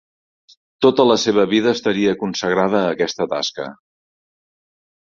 [0.85, 3.71] Tota la seva vida estaria consagrada a aquesta tasca.